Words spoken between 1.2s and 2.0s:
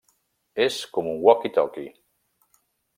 walkie-talkie.